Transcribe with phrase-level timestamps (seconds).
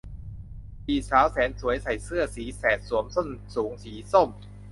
[0.85, 4.29] สี่สาวแสนสวยใส่เสื้อสีแสดสวมส้นสูงสีส้ม